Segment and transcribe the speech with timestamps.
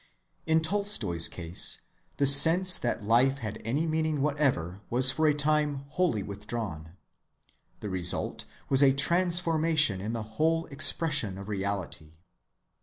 [0.47, 1.77] In Tolstoy's case
[2.17, 6.93] the sense that life had any meaning whatever was for a time wholly withdrawn.
[7.81, 12.13] The result was a transformation in the whole expression of reality.